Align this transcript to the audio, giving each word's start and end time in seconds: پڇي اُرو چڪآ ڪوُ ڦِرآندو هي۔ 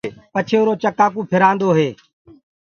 پڇي 0.33 0.55
اُرو 0.59 0.73
چڪآ 0.83 1.05
ڪوُ 1.13 1.19
ڦِرآندو 1.31 1.69
هي۔ 1.77 1.89